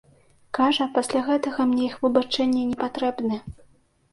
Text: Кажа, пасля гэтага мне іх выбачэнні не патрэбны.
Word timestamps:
Кажа, 0.57 0.87
пасля 0.95 1.21
гэтага 1.27 1.67
мне 1.73 1.83
іх 1.91 1.99
выбачэнні 2.07 2.67
не 2.71 2.77
патрэбны. 2.83 3.43